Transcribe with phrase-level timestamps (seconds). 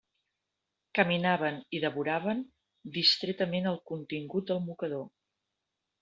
[0.99, 2.41] Caminaven i devoraven
[2.95, 5.05] distretament el contingut del mocador.